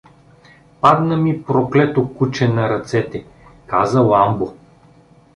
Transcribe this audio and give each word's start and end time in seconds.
—Падна 0.81 1.17
ми, 1.17 1.43
проклето 1.43 2.13
куче, 2.13 2.47
на 2.47 2.69
ръцете— 2.69 3.23
каза 3.67 4.01
Ламбо. 4.01 4.53